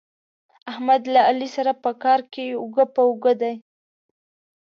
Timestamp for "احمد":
0.71-1.01